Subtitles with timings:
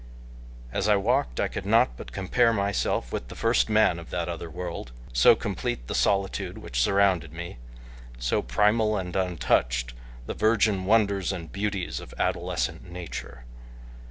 [0.71, 4.27] As I walked I could not but compare myself with the first man of that
[4.27, 7.59] other world, so complete the solitude which surrounded me,
[8.17, 9.93] so primal and untouched
[10.25, 13.43] the virgin wonders and beauties of adolescent nature.